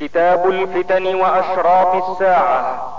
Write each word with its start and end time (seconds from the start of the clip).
كتاب 0.00 0.46
الفتن 0.50 1.14
وأشراط 1.14 2.08
الساعة. 2.08 2.92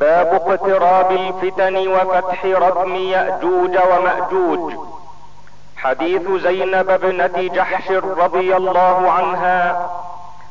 باب 0.00 0.26
اقتراب 0.34 1.10
الفتن 1.10 1.88
وفتح 1.88 2.44
ردم 2.44 2.94
يأجوج 2.94 3.78
ومأجوج. 3.92 4.74
حديث 5.76 6.30
زينب 6.30 6.90
ابنة 6.90 7.48
جحش 7.54 7.90
رضي 7.90 8.56
الله 8.56 9.10
عنها 9.10 9.90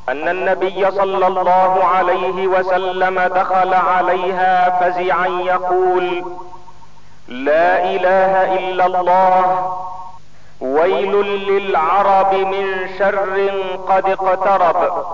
أن 0.09 0.29
النبي 0.29 0.91
صلى 0.91 1.27
الله 1.27 1.83
عليه 1.83 2.47
وسلم 2.47 3.19
دخل 3.19 3.73
عليها 3.73 4.79
فزعا 4.79 5.27
يقول 5.27 6.25
لا 7.27 7.83
إله 7.83 8.57
إلا 8.59 8.85
الله 8.85 9.73
ويل 10.61 11.21
للعرب 11.21 12.33
من 12.33 12.89
شر 12.99 13.51
قد 13.87 14.09
اقترب. 14.09 15.05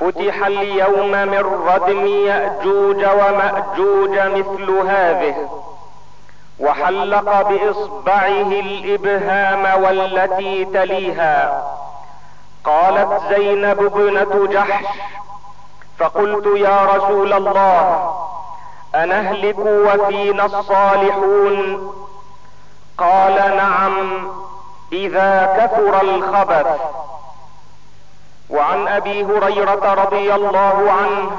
فتح 0.00 0.46
اليوم 0.46 1.10
من 1.10 1.44
ردم 1.68 2.06
يأجوج 2.06 3.04
ومأجوج 3.04 4.18
مثل 4.18 4.70
هذه 4.70 5.48
وحلق 6.60 7.42
بإصبعه 7.42 8.50
الإبهام 8.60 9.82
والتي 9.82 10.64
تليها. 10.64 11.64
قالت 12.64 13.22
زينب 13.28 13.80
ابنة 13.80 14.46
جحش 14.46 14.84
فقلت 15.98 16.46
يا 16.46 16.84
رسول 16.84 17.32
الله 17.32 18.14
أنهلك 18.94 19.58
وفينا 19.58 20.44
الصالحون؟ 20.44 21.90
قال 22.98 23.34
نعم 23.56 24.28
إذا 24.92 25.56
كثر 25.58 26.02
الخبث. 26.02 26.66
وعن 28.50 28.88
أبي 28.88 29.24
هريرة 29.24 29.94
رضي 29.94 30.34
الله 30.34 30.92
عنه 30.92 31.30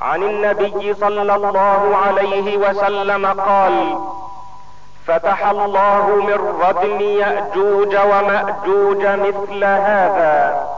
عن 0.00 0.22
النبي 0.22 0.94
صلى 0.94 1.22
الله 1.22 1.96
عليه 1.96 2.56
وسلم 2.56 3.26
قال 3.26 3.98
فتح 5.06 5.46
الله 5.46 6.06
من 6.06 6.60
ردم 6.62 7.00
يأجوج 7.00 7.96
ومأجوج 7.96 9.06
مثل 9.06 9.64
هذا 9.64 10.68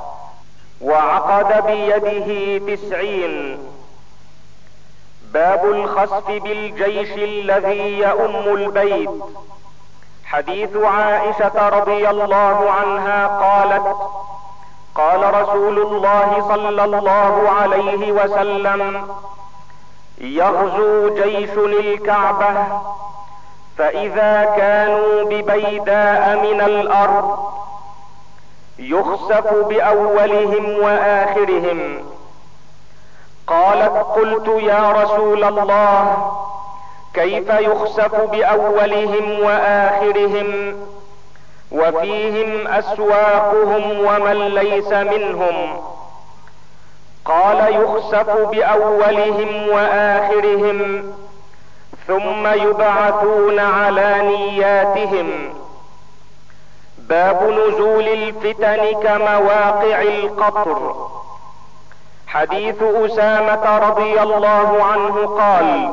وعقد 0.80 1.66
بيده 1.66 2.58
تسعين. 2.74 3.58
باب 5.32 5.64
الخسف 5.64 6.26
بالجيش 6.26 7.12
الذي 7.12 7.98
يؤم 7.98 8.54
البيت. 8.54 9.10
حديث 10.24 10.76
عائشة 10.76 11.68
رضي 11.68 12.10
الله 12.10 12.70
عنها 12.70 13.26
قالت 13.26 13.96
قال 15.00 15.34
رسول 15.34 15.78
الله 15.78 16.44
صلى 16.48 16.84
الله 16.84 17.50
عليه 17.60 18.12
وسلم 18.12 19.08
يغزو 20.18 21.14
جيش 21.14 21.50
الكعبة 21.50 22.66
فإذا 23.78 24.44
كانوا 24.56 25.24
ببيداء 25.24 26.36
من 26.36 26.60
الأرض 26.60 27.38
يخسف 28.78 29.54
بأولهم 29.54 30.78
وآخرهم. 30.82 32.04
قالت 33.46 33.96
قلت 33.96 34.48
يا 34.62 34.92
رسول 34.92 35.44
الله 35.44 36.32
كيف 37.14 37.50
يخسف 37.50 38.14
بأولهم 38.14 39.40
وآخرهم؟ 39.40 40.76
وفيهم 41.72 42.66
أسواقهم 42.66 44.00
ومن 44.00 44.48
ليس 44.54 44.92
منهم. 44.92 45.80
قال 47.24 47.74
يخسف 47.74 48.30
بأولهم 48.30 49.68
وآخرهم 49.68 51.12
ثم 52.06 52.46
يبعثون 52.46 53.58
على 53.58 54.22
نياتهم. 54.22 55.54
باب 56.98 57.42
نزول 57.42 58.08
الفتن 58.08 58.92
كمواقع 59.02 60.02
القطر. 60.02 61.08
حديث 62.26 62.82
أسامة 62.82 63.78
رضي 63.78 64.22
الله 64.22 64.84
عنه 64.84 65.26
قال 65.26 65.92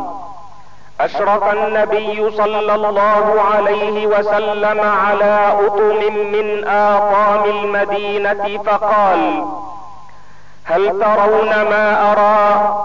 أشرف 1.01 1.53
النبي 1.53 2.31
صلى 2.31 2.75
الله 2.75 3.41
عليه 3.55 4.07
وسلم 4.07 4.79
على 4.81 5.53
أطم 5.65 6.13
من 6.15 6.67
اطام 6.67 7.43
المدينة 7.49 8.59
فقال 8.65 9.45
هل 10.63 10.89
ترون 10.99 11.49
ما 11.49 12.11
أرى؟ 12.11 12.77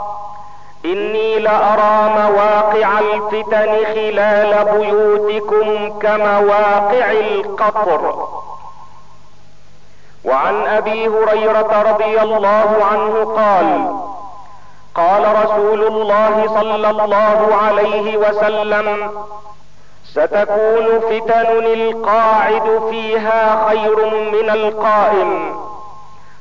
إني 0.85 1.39
لأرى 1.39 2.11
مواقع 2.19 2.99
الفتن 2.99 3.85
خلال 3.95 4.65
بيوتكم 4.65 5.99
كمواقع 5.99 7.11
القطر. 7.11 8.29
وعن 10.25 10.67
أبي 10.67 11.09
هريرة 11.09 11.83
رضي 11.91 12.21
الله 12.21 12.85
عنه 12.93 13.25
قال 13.37 13.97
قال 14.95 15.45
رسول 15.45 15.83
الله 15.87 16.47
صلى 16.49 16.91
الله 16.91 17.55
عليه 17.63 18.17
وسلم 18.17 19.11
ستكون 20.05 21.01
فتن 21.01 21.65
القاعد 21.67 22.83
فيها 22.91 23.69
خير 23.69 24.07
من 24.33 24.51
القائم 24.51 25.57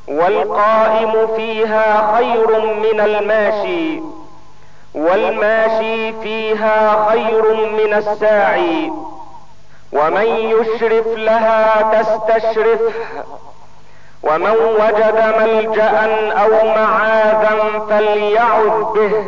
والقائم 0.07 1.28
فيها 1.35 2.16
خير 2.17 2.75
من 2.75 3.00
الماشي 3.00 4.01
والماشي 4.95 6.13
فيها 6.13 7.09
خير 7.09 7.53
من 7.72 7.94
الساعي 7.94 8.91
ومن 9.94 10.25
يشرف 10.25 11.07
لها 11.07 11.81
تستشرفه. 12.01 12.94
ومن 14.23 14.55
وجد 14.79 15.35
ملجأ 15.39 16.31
أو 16.43 16.67
معاذا 16.75 17.79
فليعذ 17.89 18.83
به. 18.83 19.25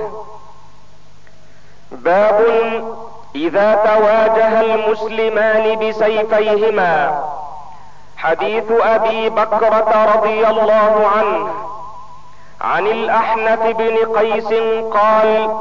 باب 1.91 2.39
إذا 3.35 3.73
تواجه 3.75 4.61
المسلمان 4.61 5.75
بسيفيهما. 5.79 7.23
حديث 8.17 8.71
أبي 8.71 9.29
بكرة 9.29 10.13
رضي 10.15 10.47
الله 10.47 11.07
عنه 11.17 11.49
عن 12.61 12.87
الأحنف 12.87 13.59
بن 13.59 14.17
قيس 14.17 14.53
قال 14.93 15.57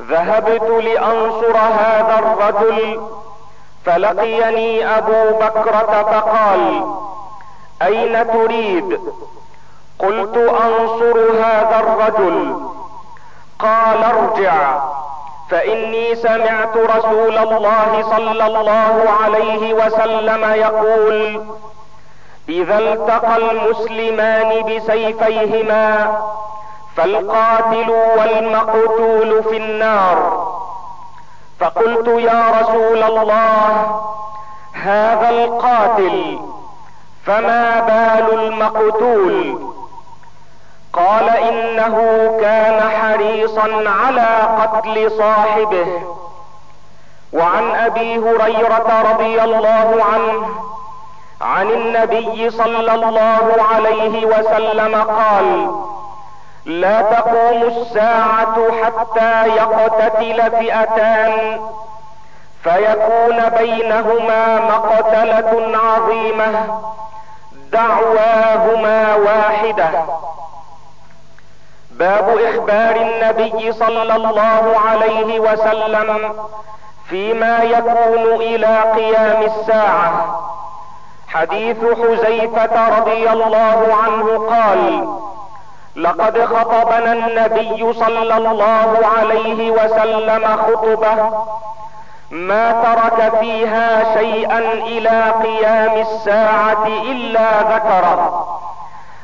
ذهبت 0.00 0.84
لأنصر 0.84 1.56
هذا 1.56 2.18
الرجل 2.18 3.00
فلقيني 3.86 4.98
أبو 4.98 5.38
بكرة 5.38 6.02
فقال 6.02 6.84
أين 7.86 8.32
تريد؟ 8.32 9.00
قلت 9.98 10.36
أنصر 10.36 11.18
هذا 11.44 11.80
الرجل. 11.80 12.60
قال 13.58 14.04
ارجع 14.04 14.80
فإني 15.50 16.14
سمعت 16.14 16.76
رسول 16.76 17.38
الله 17.38 18.04
صلى 18.10 18.46
الله 18.46 19.04
عليه 19.22 19.74
وسلم 19.74 20.44
يقول 20.44 21.46
إذا 22.48 22.78
التقى 22.78 23.36
المسلمان 23.36 24.62
بسيفيهما 24.62 26.18
فالقاتل 26.96 27.90
والمقتول 27.90 29.42
في 29.42 29.56
النار. 29.56 30.48
فقلت 31.60 32.08
يا 32.08 32.44
رسول 32.60 33.02
الله 33.02 34.00
هذا 34.72 35.30
القاتل 35.30 36.38
فما 37.26 37.80
بال 37.80 38.38
المقتول؟ 38.44 39.58
قال 40.92 41.28
إنه 41.28 41.96
كان 42.40 42.80
حريصا 42.90 43.84
على 43.86 44.38
قتل 44.62 45.10
صاحبه. 45.10 45.86
وعن 47.32 47.74
أبي 47.74 48.18
هريرة 48.18 49.02
رضي 49.12 49.42
الله 49.42 50.04
عنه 50.12 50.48
عن 51.40 51.70
النبي 51.70 52.50
صلى 52.50 52.94
الله 52.94 53.56
عليه 53.74 54.26
وسلم 54.26 54.94
قال 55.02 55.70
لا 56.64 57.02
تقوم 57.02 57.62
الساعة 57.62 58.56
حتى 58.84 59.46
يقتتل 59.56 60.50
فئتان 60.50 61.60
فيكون 62.62 63.48
بينهما 63.58 64.58
مقتلة 64.58 65.78
عظيمة 65.78 66.80
دعواهما 67.72 69.14
واحدة. 69.14 69.90
باب 71.90 72.38
إخبار 72.38 72.96
النبي 72.96 73.72
صلى 73.72 74.02
الله 74.16 74.74
عليه 74.88 75.40
وسلم 75.40 76.34
فيما 77.08 77.62
يكون 77.62 78.34
إلى 78.42 78.80
قيام 78.96 79.42
الساعة. 79.42 80.40
حديث 81.28 81.76
حذيفة 81.78 82.98
رضي 82.98 83.30
الله 83.30 83.96
عنه 84.04 84.48
قال 84.50 85.08
لقد 85.96 86.44
خطبنا 86.44 87.12
النبي 87.12 87.92
صلى 87.92 88.36
الله 88.36 88.98
عليه 89.18 89.70
وسلم 89.70 90.56
خطبة 90.56 91.44
ما 92.32 92.72
ترك 92.72 93.38
فيها 93.40 94.14
شيئا 94.14 94.58
إلى 94.58 95.34
قيام 95.42 96.00
الساعة 96.00 96.86
إلا 96.86 97.62
ذكره. 97.62 98.48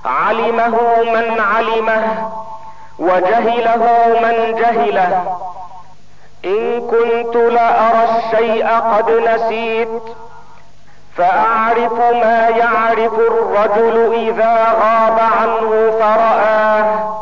علمه 0.04 0.78
من 1.04 1.40
علمه 1.40 2.30
وجهله 2.98 3.86
من 4.22 4.54
جهله. 4.54 5.36
إن 6.44 6.80
كنت 6.80 7.36
لأرى 7.36 8.08
الشيء 8.18 8.66
قد 8.66 9.10
نسيت 9.10 10.02
فأعرف 11.16 11.92
ما 11.92 12.48
يعرف 12.48 13.14
الرجل 13.14 14.14
إذا 14.14 14.64
غاب 14.64 15.18
عنه 15.18 15.90
فرآه 16.00 17.14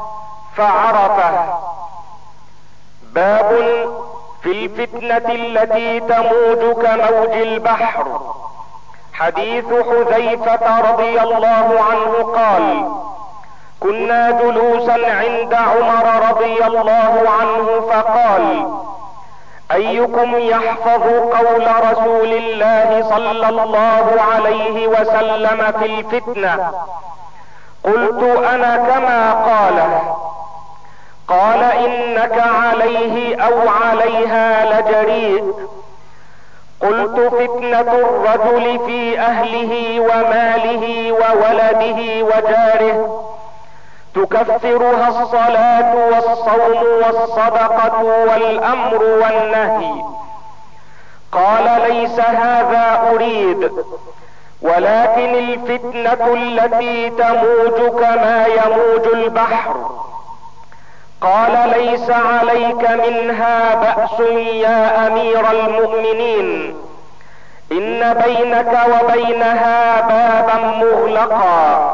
فعرفه. 0.56 1.44
باب 3.02 3.52
في 4.46 4.52
الفتنة 4.52 5.34
التي 5.34 6.00
تموج 6.00 6.74
كموج 6.82 7.32
البحر. 7.36 8.20
حديث 9.12 9.64
حذيفة 9.64 10.90
رضي 10.90 11.20
الله 11.20 11.80
عنه 11.90 12.32
قال 12.36 12.88
كنا 13.80 14.30
جلوسا 14.30 14.92
عند 14.92 15.54
عمر 15.54 16.28
رضي 16.30 16.64
الله 16.66 17.22
عنه 17.40 17.80
فقال 17.90 18.68
أيكم 19.72 20.36
يحفظ 20.36 21.02
قول 21.08 21.66
رسول 21.90 22.32
الله 22.32 23.06
صلى 23.10 23.48
الله 23.48 24.06
عليه 24.34 24.86
وسلم 24.88 25.72
في 25.80 25.86
الفتنة؟ 25.86 26.72
قلت 27.84 28.22
أنا 28.38 28.76
كما 28.76 29.32
قاله. 29.32 30.16
قال 31.28 31.62
إنك 31.62 32.38
عليه 32.38 33.42
أو 33.42 33.68
عليها 33.68 34.80
لجريء 34.80 35.54
قلت 36.80 37.20
فتنة 37.34 37.80
الرجل 37.80 38.80
في 38.86 39.20
أهله 39.20 40.00
وماله 40.00 41.12
وولده 41.12 42.24
وجاره. 42.24 43.22
تكفرها 44.14 45.08
الصلاة 45.08 45.94
والصوم 45.94 46.86
والصدقة 47.06 48.02
والأمر 48.04 49.02
والنهي. 49.04 50.02
قال 51.32 51.82
ليس 51.90 52.20
هذا 52.20 53.10
أريد. 53.12 53.72
ولكن 54.62 55.34
الفتنة 55.34 56.34
التي 56.34 57.10
تموج 57.10 58.00
كما 58.00 58.46
يموج 58.46 59.06
البحر. 59.14 59.95
قال 61.20 61.70
ليس 61.70 62.10
عليك 62.10 62.90
منها 62.90 63.74
بأس 63.74 64.20
يا 64.36 65.06
أمير 65.06 65.50
المؤمنين. 65.50 66.76
إن 67.72 68.14
بينك 68.14 68.78
وبينها 68.88 70.00
بابا 70.00 70.54
مغلقا. 70.54 71.92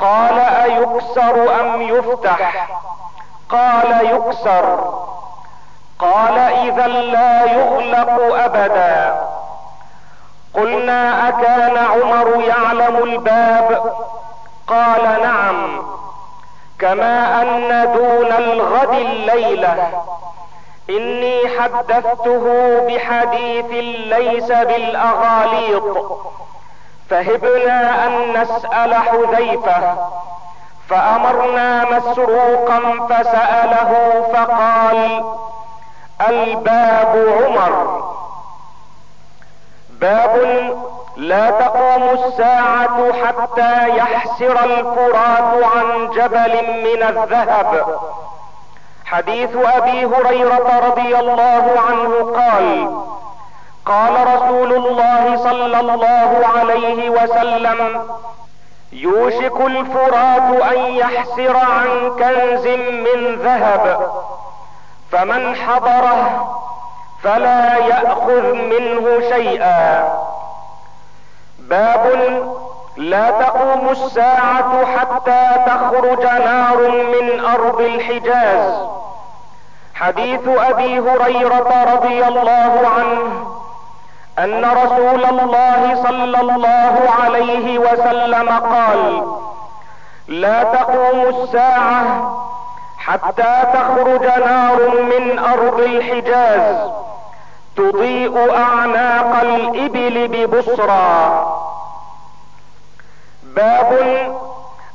قال 0.00 0.38
أيكسر 0.38 1.60
أم 1.60 1.82
يفتح؟ 1.82 2.68
قال 3.50 4.06
يكسر. 4.06 4.94
قال 5.98 6.38
إذا 6.38 6.86
لا 6.86 7.44
يغلق 7.52 8.34
أبدا. 8.44 9.20
قلنا 10.54 11.28
أكان 11.28 11.76
عمر 11.76 12.44
يعلم 12.44 12.96
الباب؟ 12.96 13.92
قال 14.66 15.22
نعم. 15.22 15.97
كما 16.78 17.42
أن 17.42 17.92
دون 17.92 18.32
الغد 18.32 18.94
الليلة. 18.94 20.02
إني 20.90 21.40
حدثته 21.58 22.44
بحديث 22.86 23.70
ليس 24.14 24.48
بالأغاليط. 24.48 25.96
فهبنا 27.10 28.06
أن 28.06 28.42
نسأل 28.42 28.94
حذيفة. 28.94 30.08
فأمرنا 30.88 31.84
مسروقا 31.84 32.80
فسأله 33.08 34.22
فقال 34.32 35.24
الباب 36.28 37.26
عمر. 37.42 38.04
باب 39.90 40.34
لا 41.18 41.50
تقوم 41.50 42.02
الساعة 42.02 43.12
حتى 43.12 43.88
يحسر 43.88 44.64
الفرات 44.64 45.64
عن 45.76 46.10
جبل 46.10 46.52
من 46.84 47.02
الذهب. 47.02 47.98
حديث 49.04 49.56
أبي 49.56 50.06
هريرة 50.06 50.80
رضي 50.88 51.18
الله 51.18 51.74
عنه 51.88 52.32
قال 52.36 52.96
قال 53.86 54.34
رسول 54.34 54.72
الله 54.72 55.36
صلى 55.36 55.80
الله 55.80 56.46
عليه 56.58 57.10
وسلم 57.10 58.04
يوشك 58.92 59.60
الفرات 59.60 60.62
أن 60.72 60.78
يحسر 60.78 61.56
عن 61.56 62.10
كنز 62.18 62.66
من 63.06 63.36
ذهب 63.42 64.10
فمن 65.12 65.56
حضره 65.56 66.48
فلا 67.22 67.76
يأخذ 67.76 68.52
منه 68.52 69.20
شيئا. 69.28 70.27
باب 71.68 72.06
لا 72.96 73.30
تقوم 73.30 73.88
الساعة 73.88 74.84
حتى 74.84 75.50
تخرج 75.66 76.22
نار 76.22 76.90
من 76.90 77.44
أرض 77.44 77.80
الحجاز. 77.80 78.72
حديث 79.94 80.48
أبي 80.48 80.98
هريرة 80.98 81.94
رضي 81.94 82.26
الله 82.26 82.88
عنه 82.98 83.46
أن 84.38 84.64
رسول 84.64 85.24
الله 85.24 86.02
صلى 86.02 86.40
الله 86.40 86.94
عليه 87.22 87.78
وسلم 87.78 88.48
قال 88.48 89.22
لا 90.28 90.62
تقوم 90.62 91.42
الساعة 91.42 92.02
حتى 92.98 93.62
تخرج 93.74 94.24
نار 94.24 94.78
من 95.02 95.38
أرض 95.38 95.80
الحجاز. 95.80 96.90
تضيء 97.76 98.54
أعناق 98.56 99.40
الإبل 99.42 100.28
ببصرى. 100.28 101.57
باب 103.56 103.98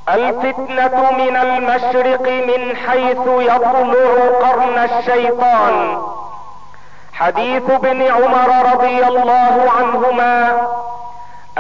الفتنة 0.10 1.12
من 1.12 1.36
المشرق 1.38 2.22
من 2.48 2.76
حيث 2.76 3.18
يطلع 3.28 4.14
قرن 4.42 4.78
الشيطان. 4.78 6.02
حديث 7.14 7.70
ابن 7.70 8.02
عمر 8.02 8.74
رضي 8.74 9.08
الله 9.08 9.72
عنهما 9.80 10.62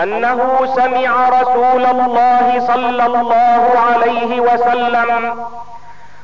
أنه 0.03 0.59
سمع 0.75 1.29
رسول 1.29 1.85
الله 1.85 2.67
صلى 2.67 3.05
الله 3.05 3.63
عليه 3.87 4.41
وسلم 4.41 5.45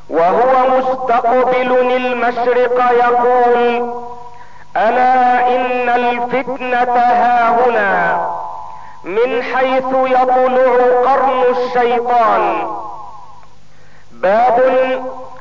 وهو 0.09 0.77
مستقبل 0.77 1.91
المشرق 1.95 2.91
يقول 2.91 3.91
ألا 4.77 5.47
إن 5.55 5.89
الفتنة 5.89 6.93
هاهنا 6.99 8.19
من 9.03 9.43
حيث 9.43 9.85
يطلع 9.93 10.73
قرن 11.05 11.43
الشيطان. 11.49 12.67
باب 14.11 14.59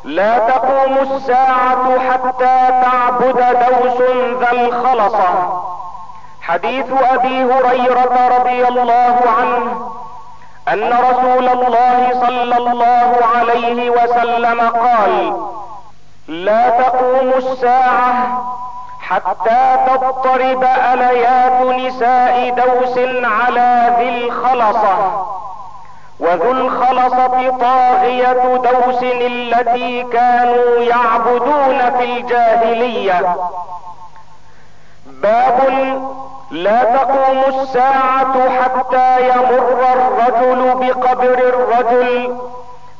لا 0.05 0.39
تقوم 0.39 0.99
الساعة 0.99 1.99
حتى 1.99 2.83
تعبد 2.83 3.37
دوس 3.37 4.01
ذا 4.41 4.53
الخلصة. 4.53 5.63
حديث 6.41 6.87
أبي 7.03 7.45
هريرة 7.45 8.39
رضي 8.39 8.69
الله 8.69 9.17
عنه 9.39 9.91
أن 10.73 10.93
رسول 10.93 11.49
الله 11.49 12.11
صلى 12.21 12.57
الله 12.57 13.19
عليه 13.37 13.91
وسلم 13.91 14.61
قال 14.61 15.37
لا 16.29 16.71
تقوم 16.71 17.33
الساعة 17.37 18.43
حتى 19.09 19.77
تضطرب 19.87 20.65
أليات 20.93 21.61
نساء 21.63 22.51
دوس 22.51 22.99
على 23.25 23.97
ذي 23.99 24.09
الخلصة. 24.09 25.27
وذو 26.21 26.51
الخلصة 26.51 27.59
طاغية 27.61 28.57
دوس 28.57 29.03
التي 29.03 30.03
كانوا 30.03 30.79
يعبدون 30.79 31.91
في 31.99 32.05
الجاهلية. 32.05 33.37
باب 35.07 35.59
لا 36.51 36.85
تقوم 36.85 37.43
الساعة 37.49 38.63
حتى 38.63 39.29
يمر 39.29 39.85
الرجل 39.93 40.75
بقبر 40.75 41.39
الرجل 41.39 42.39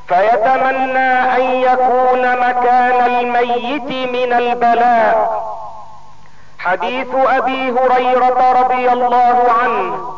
فيتمنى 0.07 1.35
أن 1.37 1.41
يكون 1.41 2.21
مكان 2.39 3.05
الميت 3.05 4.09
من 4.11 4.33
البلاء. 4.33 5.48
حديث 6.59 7.07
أبي 7.15 7.71
هريرة 7.71 8.61
رضي 8.61 8.91
الله 8.91 9.45
عنه 9.63 10.13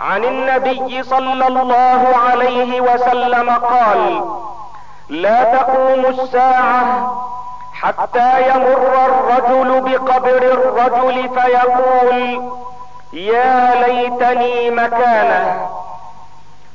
عن 0.00 0.24
النبي 0.24 1.02
صلى 1.02 1.46
الله 1.48 2.14
عليه 2.28 2.80
وسلم 2.80 3.50
قال 3.50 4.24
لا 5.08 5.44
تقوم 5.44 6.06
الساعة 6.06 7.12
حتى 7.72 8.48
يمر 8.48 8.94
الرجل 9.06 9.80
بقبر 9.80 10.42
الرجل 10.42 11.28
فيقول 11.28 12.42
يا 13.12 13.74
ليتني 13.86 14.70
مكانه. 14.70 15.68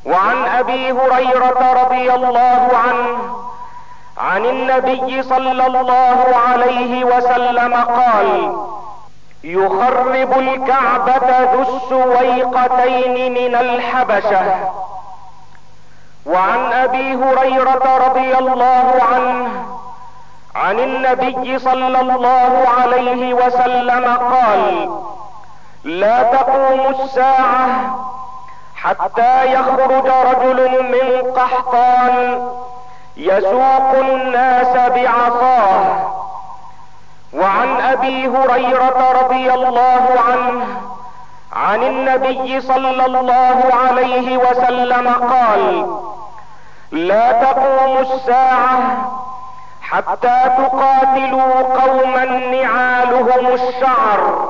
وعن 0.05 0.45
أبي 0.45 0.91
هريرة 0.91 1.83
رضي 1.83 2.13
الله 2.13 2.69
عنه 2.87 3.17
عن 4.19 4.45
النبي 4.45 5.23
صلى 5.23 5.67
الله 5.67 6.25
عليه 6.49 7.03
وسلم 7.05 7.73
قال 7.73 8.55
يخرب 9.43 10.39
الكعبة 10.39 11.39
ذو 11.53 11.61
السويقتين 11.61 13.33
من 13.33 13.55
الحبشة. 13.55 14.69
وعن 16.25 16.73
أبي 16.73 17.13
هريرة 17.15 18.07
رضي 18.07 18.37
الله 18.37 18.93
عنه 19.13 19.65
عن 20.55 20.79
النبي 20.79 21.59
صلى 21.59 21.99
الله 22.01 22.67
عليه 22.81 23.33
وسلم 23.33 24.17
قال 24.17 24.89
لا 25.83 26.23
تقوم 26.23 26.95
الساعة 26.99 27.67
حتى 28.75 29.53
يخرج 29.53 30.07
رجل 30.07 30.83
من 30.83 31.31
قحطان 31.31 32.47
يسوق 33.19 33.91
الناس 33.99 34.91
بعصاه. 34.91 36.09
وعن 37.33 37.81
أبي 37.81 38.27
هريرة 38.27 39.11
رضي 39.23 39.53
الله 39.53 40.05
عنه 40.29 40.65
عن 41.53 41.83
النبي 41.83 42.61
صلى 42.61 43.05
الله 43.05 43.63
عليه 43.87 44.37
وسلم 44.37 45.07
قال 45.07 45.87
لا 46.91 47.31
تقوم 47.31 47.97
الساعة 47.97 48.79
حتى 49.81 50.41
تقاتلوا 50.57 51.61
قوما 51.81 52.25
نعالهم 52.25 53.47
الشعر 53.53 54.49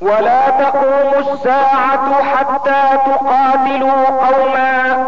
ولا 0.00 0.50
تقوم 0.50 1.12
الساعة 1.18 2.22
حتى 2.22 2.98
تقاتلوا 3.06 4.06
قوما 4.06 5.06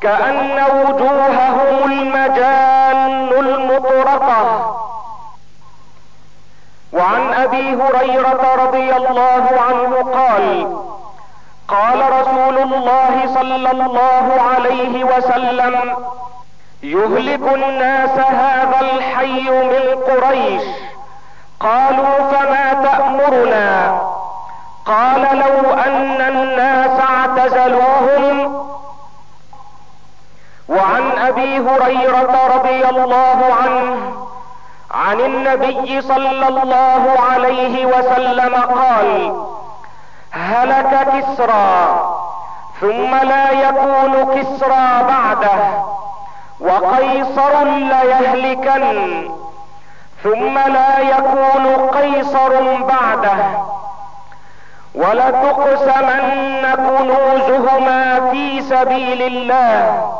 كأن 0.00 0.58
وجوههم 0.76 1.92
المجان 1.92 3.28
المطرقة. 3.38 4.74
وعن 6.92 7.34
أبي 7.34 7.74
هريرة 7.82 8.54
رضي 8.64 8.96
الله 8.96 9.44
عنه 9.68 9.92
قال 10.14 10.76
قال 11.68 12.00
رسول 12.20 12.58
الله 12.58 13.14
صلى 13.34 13.70
الله 13.70 14.26
عليه 14.50 15.04
وسلم 15.04 15.74
يهلك 16.82 17.54
الناس 17.54 18.18
هذا 18.18 18.80
الحي 18.80 19.50
من 19.50 19.84
قريش. 20.08 20.62
قالوا 21.60 22.14
فما 22.30 22.72
تأمرنا؟ 22.72 24.00
قال 24.86 25.22
لو 25.38 25.72
أن 25.72 26.20
الناس 26.20 27.00
اعتزلوهم 27.00 28.24
وعن 30.68 31.12
أبي 31.18 31.58
هريرة 31.58 32.46
رضي 32.54 32.84
الله 32.88 33.54
عنه 33.62 34.12
عن 34.90 35.20
النبي 35.20 36.00
صلى 36.02 36.48
الله 36.48 37.14
عليه 37.30 37.86
وسلم 37.86 38.54
قال 38.54 39.36
هلك 40.30 41.08
كسرى 41.12 42.00
ثم 42.80 43.14
لا 43.14 43.50
يكون 43.50 44.34
كسرى 44.34 45.02
بعده 45.08 45.58
وقيصر 46.60 47.64
ليهلكن 47.64 49.28
ثم 50.22 50.58
لا 50.58 50.98
يكون 50.98 51.66
قيصر 51.88 52.82
بعده. 52.82 53.36
ولتقسمن 54.94 56.74
كنوزهما 56.76 58.30
في 58.30 58.62
سبيل 58.62 59.22
الله. 59.22 60.12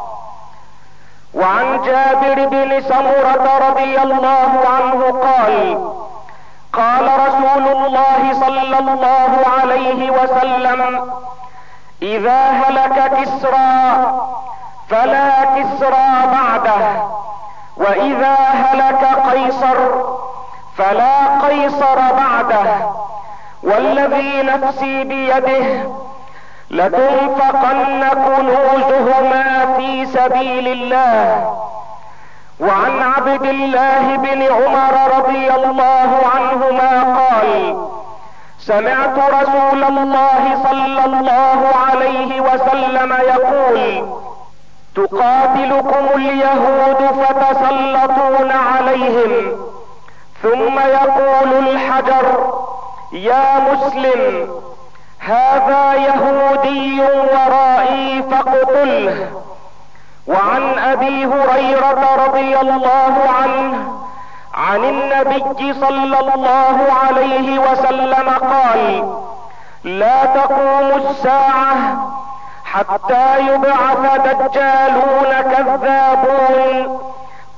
وعن 1.35 1.83
جابر 1.83 2.47
بن 2.47 2.81
سمرة 2.81 3.69
رضي 3.69 4.03
الله 4.03 4.51
عنه 4.77 5.01
قال 5.11 5.79
قال 6.73 7.05
رسول 7.29 7.69
الله 7.69 8.33
صلى 8.33 8.79
الله 8.79 9.33
عليه 9.61 10.11
وسلم 10.11 11.11
إذا 12.03 12.41
هلك 12.51 13.13
كسرى 13.21 13.83
فلا 14.89 15.45
كسرى 15.45 16.09
بعده. 16.33 17.03
وإذا 17.77 18.35
هلك 18.35 19.05
قيصر 19.33 19.79
فلا 20.77 21.47
قيصر 21.47 21.97
بعده. 21.97 22.91
والذي 23.63 24.43
نفسي 24.43 25.05
بيده 25.05 25.83
لتنفقن 26.71 28.09
كنوزهما 28.09 29.75
في 29.77 30.07
سبيل 30.07 30.69
الله. 30.69 31.55
وعن 32.61 33.03
عبد 33.03 33.45
الله 33.45 34.17
بن 34.17 34.43
عمر 34.43 35.19
رضي 35.19 35.51
الله 35.51 36.11
عنهما 36.35 37.19
قال 37.19 37.77
سمعت 38.59 39.19
رسول 39.19 39.85
الله 39.85 40.63
صلى 40.69 41.05
الله 41.05 41.61
عليه 41.91 42.41
وسلم 42.41 43.13
يقول 43.13 44.09
تقاتلكم 44.97 46.05
اليهود 46.15 47.01
فتسلطون 47.21 48.51
عليهم. 48.51 49.57
ثم 50.43 50.79
يقول 50.79 51.69
الحجر 51.69 52.55
يا 53.13 53.59
مسلم 53.59 54.49
هذا 55.29 55.95
يهودي 55.95 57.01
ورائي 57.01 58.23
فاقتله. 58.31 59.31
وعن 60.27 60.79
أبي 60.79 61.27
هريرة 61.27 62.27
رضي 62.27 62.61
الله 62.61 63.15
عنه 63.43 63.93
عن 64.55 64.85
النبي 64.85 65.75
صلى 65.75 66.19
الله 66.35 66.87
عليه 67.07 67.59
وسلم 67.59 68.29
قال 68.29 69.13
لا 69.85 70.25
تقوم 70.25 71.03
الساعة 71.11 71.77
حتى 72.65 73.39
يبعث 73.41 74.21
دجالون 74.27 75.33
كذابون 75.53 76.99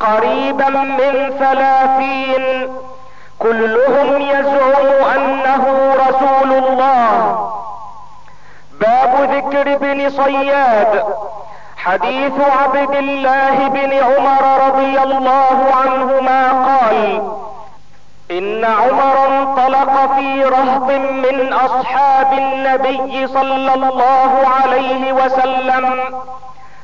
قريبا 0.01 0.69
من 0.69 1.35
ثلاثين. 1.39 2.69
كلهم 3.39 4.21
يزعم 4.21 4.87
أنه 5.17 5.95
رسول 6.09 6.53
الله. 6.53 7.50
باب 8.81 9.31
ذكر 9.31 9.77
بن 9.77 10.11
صياد. 10.11 11.05
حديث 11.77 12.33
عبد 12.63 12.95
الله 12.95 13.69
بن 13.69 13.93
عمر 13.93 14.67
رضي 14.67 15.03
الله 15.03 15.75
عنهما 15.85 16.49
قال 16.53 17.23
إن 18.31 18.65
عمر 18.65 19.27
انطلق 19.27 20.15
في 20.17 20.45
رهط 20.45 20.91
من 21.27 21.53
أصحاب 21.53 22.33
النبي 22.33 23.27
صلى 23.27 23.75
الله 23.75 24.33
عليه 24.63 25.13
وسلم 25.13 26.01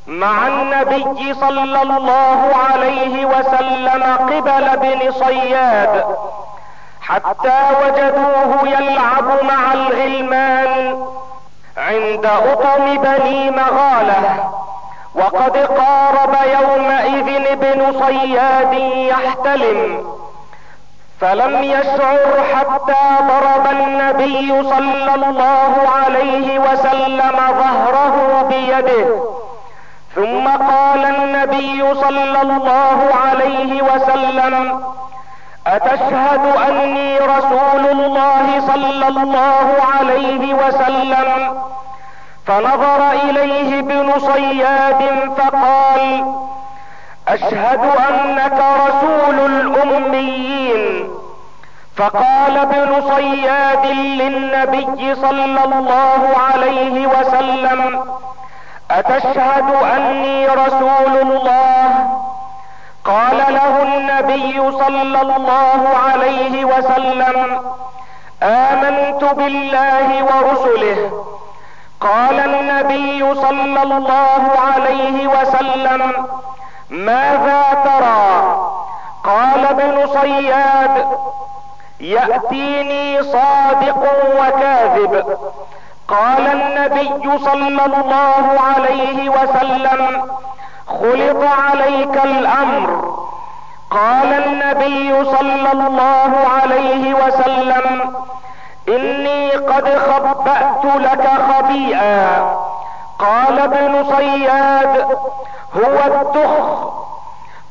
مع 0.07 0.47
النبي 0.47 1.35
صلى 1.35 1.83
الله 1.83 2.51
عليه 2.71 3.27
وسلم 3.27 4.03
قبل 4.03 4.77
بن 4.77 5.13
صياد 5.13 6.05
حتى 7.01 7.61
وجدوه 7.83 8.69
يلعب 8.69 9.45
مع 9.45 9.73
الغلمان. 9.73 11.07
عند 11.77 12.27
اطم 12.27 12.97
بني 12.97 13.51
مغالة. 13.51 14.51
وقد 15.15 15.57
قارب 15.57 16.37
يومئذ 16.61 17.47
ابن 17.47 18.01
صياد 18.07 18.73
يحتلم 19.13 20.07
فلم 21.21 21.65
يشعر 21.65 22.45
حتى 22.55 23.05
ضرب 23.21 23.67
النبي 23.71 24.63
صلى 24.63 25.15
الله 25.15 25.73
عليه 25.97 26.59
وسلم 26.59 27.37
ظهره 27.37 28.47
بيده. 28.49 29.07
ثم 30.15 30.49
قال 30.49 31.05
النبي 31.05 31.95
صلى 31.95 32.43
الله 32.43 33.09
عليه 33.27 33.83
وسلم 33.83 34.83
أتشهد 35.67 36.45
أني 36.69 37.19
رسول 37.19 37.87
الله 37.87 38.61
صلى 38.67 39.09
الله 39.09 39.77
عليه 39.99 40.55
وسلم؟ 40.55 41.59
فنظر 42.47 43.11
إليه 43.11 43.79
ابن 43.79 44.19
صياد 44.19 45.31
فقال 45.37 46.25
أشهد 47.29 47.81
أنك 48.11 48.65
رسول 48.87 49.39
الأميين. 49.51 51.09
فقال 51.97 52.57
ابن 52.59 53.15
صياد 53.15 53.87
للنبي 53.87 55.15
صلى 55.15 55.65
الله 55.65 56.37
عليه 56.53 57.07
وسلم 57.07 58.05
أتشهد 58.91 59.75
أني 59.97 60.47
رسول 60.47 61.17
الله؟ 61.23 62.26
النبي 63.83 64.73
صلى 64.73 65.21
الله 65.23 65.83
عليه 66.07 66.65
وسلم 66.65 67.61
آمنت 68.43 69.25
بالله 69.25 70.09
ورسله. 70.25 71.25
قال 72.01 72.41
النبي 72.41 73.35
صلى 73.35 73.83
الله 73.83 74.43
عليه 74.69 75.27
وسلم 75.27 76.27
ماذا 76.91 77.63
ترى؟ 77.85 78.27
قال 79.25 79.67
ابن 79.67 80.07
صياد 80.07 81.07
يأتيني 82.01 83.23
صادق 83.23 84.03
وكاذب. 84.41 85.39
قال 86.09 86.47
النبي 86.47 87.39
صلى 87.39 87.85
الله 87.87 88.47
عليه 88.61 89.29
وسلم 89.29 90.23
خلط 90.89 91.43
عليك 91.43 92.25
الأمر. 92.25 93.17
قال 93.91 94.33
النبي 94.33 95.25
صلى 95.25 95.73
الله 95.73 96.33
عليه 96.63 97.15
وسلم 97.15 98.15
إني 98.89 99.51
قد 99.51 99.99
خبأت 99.99 100.85
لك 100.85 101.29
خبيئا. 101.49 102.39
قال 103.19 103.59
ابن 103.59 104.05
صياد 104.17 105.07
هو 105.77 105.99
الدخ 106.07 106.87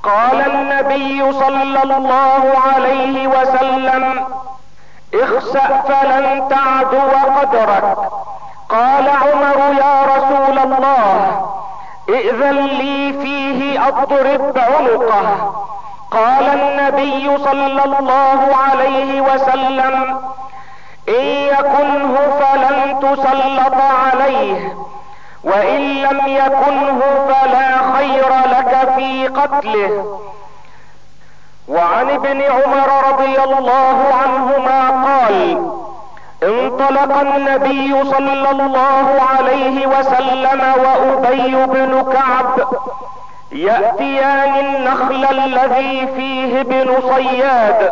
قال 0.03 0.41
النبي 0.51 1.33
صلى 1.33 1.83
الله 1.83 2.53
عليه 2.73 3.27
وسلم 3.27 4.25
اخسأ 5.13 5.83
فلن 5.87 6.47
تعدو 6.49 7.09
قدرك. 7.39 7.97
قال 8.69 9.09
عمر 9.09 9.57
يا 9.79 10.03
رسول 10.15 10.59
الله 10.59 11.54
ائذن 12.09 12.65
لي 12.65 13.13
فيه 13.13 13.87
أضرب 13.87 14.57
عنقه. 14.57 15.55
قال 16.11 16.43
النبي 16.43 17.37
صلى 17.37 17.83
الله 17.85 18.55
عليه 18.55 19.21
وسلم 19.21 20.19
إن 21.09 21.25
يكنه 21.25 22.15
فلن 22.39 22.99
تسلط 22.99 23.75
عليه 24.05 24.77
وإن 25.43 25.81
لم 25.81 26.21
يكنه 26.25 27.01
فلا 27.27 27.93
خير 27.97 28.29
لك 28.29 28.93
في 28.95 29.27
قتله. 29.27 30.19
وعن 31.67 32.09
ابن 32.09 32.41
عمر 32.41 32.89
رضي 33.11 33.43
الله 33.43 33.97
عنهما 34.23 34.89
قال 34.89 35.84
انطلق 36.43 37.17
النبي 37.19 38.03
صلى 38.03 38.51
الله 38.51 39.21
عليه 39.37 39.87
وسلم 39.87 40.61
وأبي 40.83 41.65
بن 41.65 42.13
كعب 42.13 42.67
يأتيان 43.51 44.65
النخل 44.65 45.25
الذي 45.31 46.07
فيه 46.15 46.61
ابن 46.61 46.95
صياد 47.15 47.91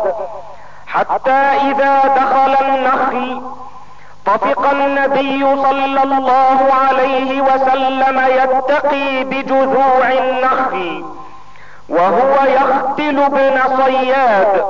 حتى 0.86 1.30
إذا 1.70 2.00
دخل 2.16 2.66
النخل 2.66 3.42
طفق 4.26 4.70
النبي 4.70 5.40
صلى 5.56 6.02
الله 6.02 6.72
عليه 6.88 7.40
وسلم 7.40 8.20
يتقي 8.28 9.24
بجذوع 9.24 10.08
النخل 10.12 11.04
وهو 11.88 12.34
يختل 12.44 13.22
ابن 13.22 13.60
صياد 13.84 14.64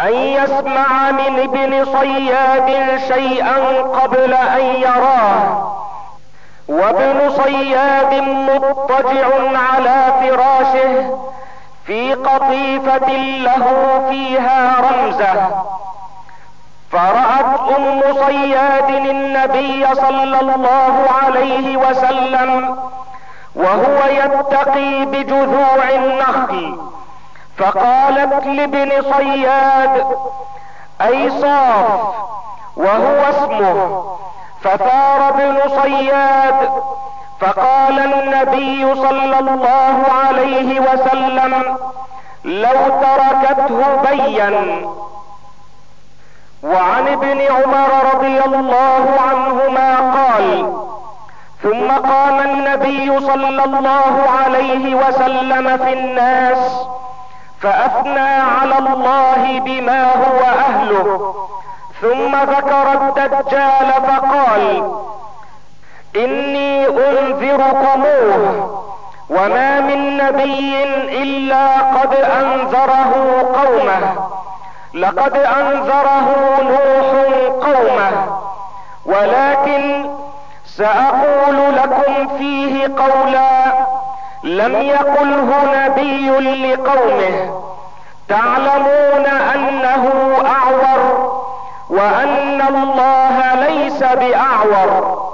أن 0.00 0.12
يسمع 0.14 1.10
من 1.10 1.40
ابن 1.40 1.84
صياد 1.84 2.98
شيئا 3.08 3.82
قبل 3.82 4.34
أن 4.34 4.60
يراه. 4.60 5.70
وابن 6.68 7.30
صياد 7.30 8.14
مضطجع 8.22 9.26
على 9.58 10.12
فراشه 10.20 11.18
في 11.86 12.14
قطيفة 12.14 13.12
له 13.16 13.66
فيها 14.08 14.76
رمزة. 14.80 15.64
فرأت 16.92 17.78
أم 17.78 18.00
صياد 18.26 18.88
النبي 18.88 19.94
صلى 19.94 20.40
الله 20.40 21.06
عليه 21.24 21.76
وسلم 21.76 22.76
وهو 23.54 23.98
يتقي 24.08 25.04
بجذوع 25.04 25.90
النخل. 25.94 26.78
فقالت 27.58 28.46
لابن 28.46 28.90
صياد 29.16 30.06
أي 31.02 31.30
صاف 31.30 32.00
وهو 32.76 33.22
اسمه. 33.30 34.04
فثار 34.62 35.28
ابن 35.28 35.58
صياد 35.82 36.70
فقال 37.40 37.98
النبي 37.98 38.94
صلى 38.94 39.38
الله 39.38 40.04
عليه 40.26 40.80
وسلم 40.80 41.76
لو 42.44 42.72
تركته 43.02 43.96
بين 44.10 44.86
وعن 46.62 47.08
ابن 47.08 47.40
عمر 47.40 48.14
رضي 48.14 48.40
الله 48.44 49.14
عنهما 49.30 49.96
قال 50.14 50.72
ثم 51.62 51.90
قام 51.90 52.38
النبي 52.40 53.20
صلى 53.20 53.64
الله 53.64 54.24
عليه 54.44 54.94
وسلم 54.94 55.76
في 55.76 55.92
الناس 55.92 56.86
فأثنى 57.64 58.30
على 58.60 58.78
الله 58.78 59.60
بما 59.60 60.02
هو 60.02 60.40
أهله. 60.40 61.34
ثم 62.00 62.36
ذكر 62.36 62.92
الدجال 62.92 63.92
فقال 64.06 64.92
إني 66.16 66.86
أنذركموه 66.86 68.40
وما 69.30 69.80
من 69.80 70.16
نبي 70.16 70.84
إلا 71.22 71.78
قد 71.78 72.14
أنذره 72.14 73.12
قومه. 73.54 74.28
لقد 74.94 75.36
أنذره 75.36 76.28
نوح 76.62 77.08
قومه. 77.66 78.38
ولكن 79.06 80.10
سأقول 80.66 81.76
لكم 81.76 82.38
فيه 82.38 82.90
قولا 82.98 83.72
لم 84.44 84.74
يقله 84.74 85.50
نبي 85.74 86.30
لقومه. 86.72 87.64
تعلمون 88.28 89.26
أنه 89.26 90.36
أعور 90.46 91.00
وأن 91.90 92.62
الله 92.62 93.54
ليس 93.54 94.02
بأعور. 94.02 95.24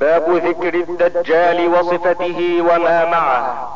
باب 0.00 0.30
ذكر 0.30 0.74
الدجال 0.74 1.68
وصفته 1.74 2.62
وما 2.70 3.04
معه. 3.04 3.68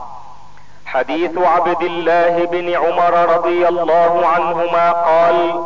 حديث 0.87 1.39
عبد 1.39 1.83
الله 1.83 2.45
بن 2.45 2.75
عمر 2.75 3.37
رضي 3.37 3.69
الله 3.69 4.27
عنهما 4.27 4.93
قال 4.93 5.65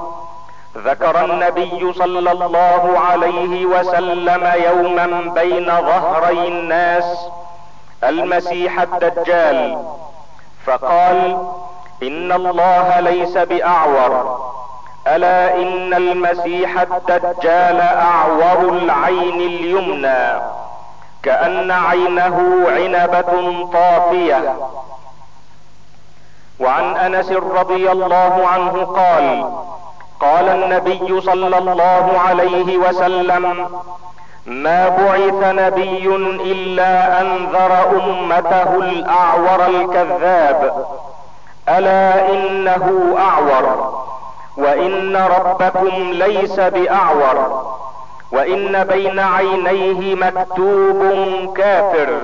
ذكر 0.84 1.24
النبي 1.24 1.92
صلى 1.92 2.32
الله 2.32 2.98
عليه 3.10 3.66
وسلم 3.66 4.52
يوما 4.64 5.32
بين 5.34 5.66
ظهري 5.66 6.48
الناس 6.48 7.28
المسيح 8.04 8.80
الدجال. 8.80 9.84
فقال 10.66 11.38
إن 12.02 12.32
الله 12.32 13.00
ليس 13.00 13.38
بأعور. 13.38 14.40
ألا 15.06 15.54
إن 15.54 15.94
المسيح 15.94 16.80
الدجال 16.80 17.80
أعور 17.80 18.68
العين 18.68 19.40
اليمنى 19.40 20.42
كأن 21.22 21.70
عينه 21.70 22.66
عنبة 22.68 23.66
طافية. 23.72 24.56
وعن 26.60 26.96
أنس 26.96 27.32
رضي 27.32 27.92
الله 27.92 28.46
عنه 28.46 28.84
قال 28.84 29.52
قال 30.20 30.48
النبي 30.48 31.20
صلى 31.20 31.58
الله 31.58 32.20
عليه 32.28 32.78
وسلم 32.78 33.68
ما 34.46 34.88
بعث 34.88 35.54
نبي 35.56 36.06
إلا 36.52 37.20
أنذر 37.20 38.00
أمته 38.00 38.74
الأعور 38.74 39.66
الكذاب. 39.66 40.86
ألا 41.68 42.32
إنه 42.32 43.16
أعور. 43.18 43.94
وإن 44.56 45.16
ربكم 45.16 46.10
ليس 46.12 46.60
بأعور. 46.60 47.64
وإن 48.32 48.84
بين 48.84 49.20
عينيه 49.20 50.14
مكتوب 50.14 51.02
كافر. 51.56 52.20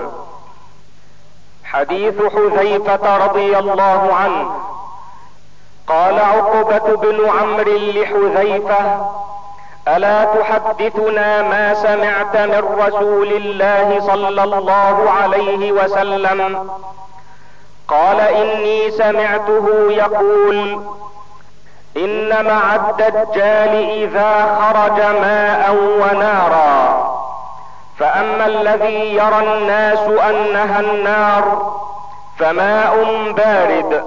حديث 1.65 2.15
حذيفة 2.23 3.27
رضي 3.27 3.59
الله 3.59 4.15
عنه. 4.15 4.74
قال 5.89 6.21
عقبة 6.21 6.97
بن 6.97 7.29
عمرو 7.29 7.77
لحذيفة 7.77 9.07
ألا 9.89 10.25
تحدثنا 10.25 11.43
ما 11.43 11.75
سمعت 11.75 12.37
من 12.37 12.85
رسول 12.87 13.29
الله 13.29 14.01
صلى 14.01 14.43
الله 14.45 15.11
عليه 15.11 15.73
وسلم؟ 15.73 16.71
قال 17.89 18.21
إني 18.21 18.91
سمعته 18.91 19.87
يقول 19.91 20.81
إن 21.97 22.47
مع 22.47 22.75
الدجال 22.75 23.91
إذا 23.91 24.59
خرج 24.61 25.01
ماء 25.01 25.77
ونارا 26.01 27.15
فأما 27.99 28.47
الذي 28.47 29.15
يرى 29.15 29.39
الناس 29.39 29.99
أنها 30.31 30.81
النار 30.81 31.73
فماء 32.39 32.95
بارد. 33.37 34.05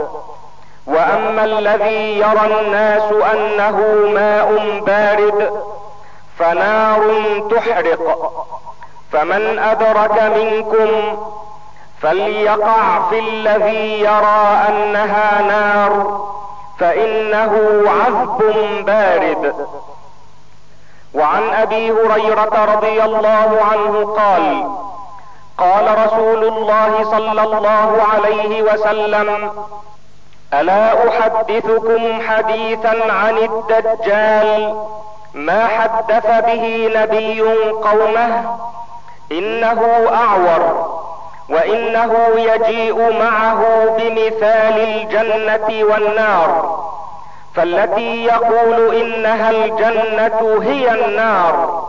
وأما 0.87 1.43
الذي 1.43 2.19
يرى 2.19 2.61
الناس 2.61 3.11
أنه 3.33 3.77
ماء 4.13 4.79
بارد 4.85 5.61
فنار 6.39 7.01
تحرق. 7.51 8.33
فمن 9.11 9.59
أدرك 9.59 10.21
منكم 10.21 11.17
فليقع 12.01 13.09
في 13.09 13.19
الذي 13.19 13.99
يرى 13.99 14.59
أنها 14.69 15.41
نار 15.41 16.21
فإنه 16.79 17.83
عذب 17.87 18.39
بارد. 18.85 19.67
وعن 21.13 21.43
أبي 21.53 21.91
هريرة 21.91 22.65
رضي 22.75 23.03
الله 23.03 23.59
عنه 23.71 24.15
قال 24.17 24.67
قال 25.57 26.05
رسول 26.05 26.43
الله 26.43 27.03
صلى 27.11 27.43
الله 27.43 28.03
عليه 28.13 28.61
وسلم 28.61 29.51
ألا 30.53 31.09
أحدثكم 31.09 32.21
حديثا 32.21 33.11
عن 33.11 33.37
الدجال؟ 33.37 34.83
ما 35.33 35.67
حدث 35.67 36.25
به 36.45 36.91
نبي 36.95 37.41
قومه؟ 37.71 38.57
إنه 39.31 40.07
أعور 40.13 40.87
وإنه 41.49 42.13
يجيء 42.35 43.19
معه 43.19 43.85
بمثال 43.97 44.79
الجنة 44.79 45.83
والنار 45.83 46.79
فالتي 47.55 48.25
يقول 48.25 48.95
إنها 48.95 49.49
الجنة 49.49 50.59
هي 50.63 51.05
النار 51.05 51.83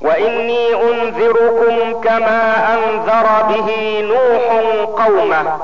وإني 0.00 0.74
أنذركم 0.74 2.00
كما 2.00 2.74
أنذر 2.74 3.42
به 3.48 4.00
نوح 4.00 4.60
قومه. 5.06 5.58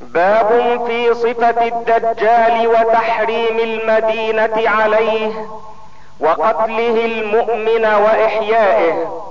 باب 0.00 0.80
في 0.86 1.14
صفة 1.14 1.66
الدجال 1.66 2.68
وتحريم 2.68 3.58
المدينة 3.58 4.70
عليه 4.70 5.32
وقتله 6.20 7.04
المؤمن 7.04 7.84
وإحيائه. 7.84 9.22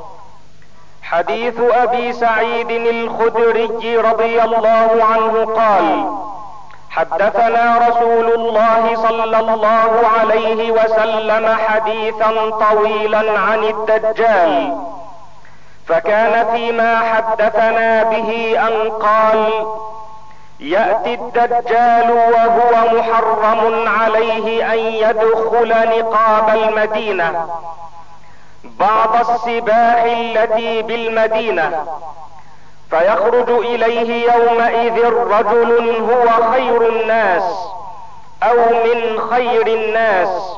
حديث 1.04 1.60
أبي 1.60 2.14
سعيد 2.14 2.72
الخدري 2.72 3.98
رضي 3.98 4.42
الله 4.44 5.04
عنه 5.12 5.46
قال 5.46 6.12
حدثنا 6.90 7.88
رسول 7.90 8.34
الله 8.34 8.96
صلى 8.96 9.40
الله 9.40 10.08
عليه 10.20 10.72
وسلم 10.72 11.56
حديثا 11.68 12.50
طويلا 12.50 13.40
عن 13.40 13.64
الدجال 13.64 14.78
فكان 15.88 16.56
فيما 16.56 17.00
حدثنا 17.00 18.04
به 18.04 18.60
أن 18.68 18.90
قال 18.90 19.66
يأتي 20.60 21.14
الدجال 21.14 22.12
وهو 22.12 23.00
محرم 23.00 23.88
عليه 23.88 24.74
أن 24.74 24.80
يدخل 24.80 26.00
نقاب 26.00 26.50
المدينة. 26.50 27.50
بعض 28.64 29.16
السباح 29.16 30.04
التي 30.04 30.82
بالمدينة. 30.82 31.86
فيخرج 32.90 33.50
إليه 33.50 34.34
يومئذ 34.34 35.06
رجل 35.10 35.96
هو 36.12 36.52
خير 36.52 36.90
الناس 36.90 37.44
أو 38.44 38.56
من 38.56 39.20
خير 39.30 39.68
الناس. 39.68 40.58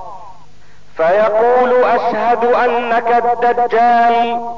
فيقول 0.98 1.84
أشهد 1.84 2.46
أنك 2.46 3.24
الدجال. 3.24 4.52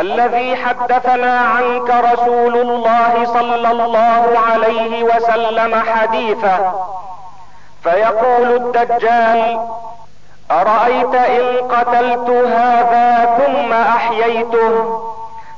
الذي 0.00 0.56
حدثنا 0.56 1.40
عنك 1.40 1.90
رسول 2.12 2.56
الله 2.56 3.24
صلى 3.24 3.70
الله 3.70 4.38
عليه 4.52 5.02
وسلم 5.04 5.82
حديثا 5.82 6.86
فيقول 7.82 8.56
الدجال 8.56 9.60
أرأيت 10.50 11.14
إن 11.14 11.58
قتلت 11.68 12.30
هذا 12.30 13.36
ثم 13.38 13.72
أحييته؟ 13.72 15.00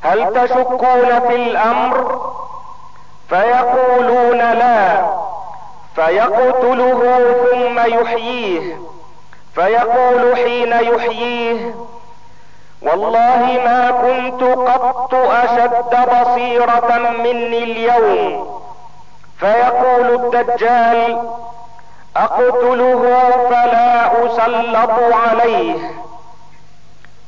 هل 0.02 0.32
تشكون 0.34 1.20
في 1.28 1.36
الأمر؟ 1.36 2.20
فيقولون 3.28 4.38
لا 4.38 5.06
فيقتله 5.96 7.20
ثم 7.50 7.78
يحييه 7.78 8.78
فيقول 9.54 10.36
حين 10.36 10.72
يحييه 10.72 11.74
والله 12.82 13.60
ما 13.64 13.90
كنت 13.90 14.42
قط 14.42 15.14
أشد 15.14 16.08
بصيرة 16.10 16.98
مني 17.18 17.64
اليوم. 17.64 18.58
فيقول 19.38 20.14
الدجال 20.14 21.18
أقتله 22.16 23.02
فلا 23.50 24.26
أسلط 24.26 25.14
عليه. 25.14 25.74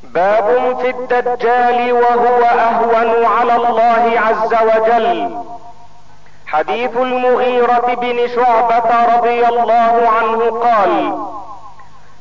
باب 0.03 0.77
في 0.81 0.89
الدجال 0.89 1.93
وهو 1.93 2.43
أهون 2.43 3.25
على 3.25 3.55
الله 3.55 4.19
عز 4.19 4.53
وجل. 4.53 5.37
حديث 6.47 6.97
المغيرة 6.97 7.95
بن 8.01 8.27
شعبة 8.35 9.15
رضي 9.15 9.47
الله 9.47 10.09
عنه 10.17 10.59
قال 10.59 11.13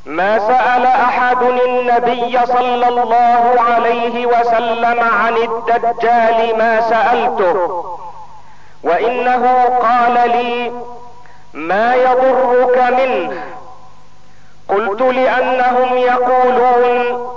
ما 0.07 0.39
سأل 0.39 0.87
أحد 0.87 1.43
النبي 1.43 2.39
صلى 2.47 2.89
الله 2.89 3.55
عليه 3.75 4.27
وسلم 4.27 5.01
عن 5.01 5.37
الدجال 5.37 6.59
ما 6.59 6.81
سألته. 6.81 7.85
وإنه 8.85 9.65
قال 9.65 10.31
لي 10.31 10.73
ما 11.55 11.95
يضرك 11.95 12.93
منه. 12.99 13.43
قلت 14.69 15.01
لأنهم 15.03 15.97
يقولون 15.97 17.31